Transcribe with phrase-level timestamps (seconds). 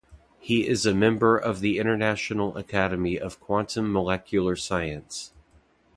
[0.39, 5.31] He is a member of the International Academy of Quantum Molecular Science.